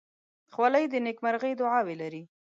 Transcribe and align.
خولۍ 0.53 0.85
د 0.89 0.95
نیکمرغۍ 1.05 1.53
دعاوې 1.59 1.95
لري. 2.01 2.23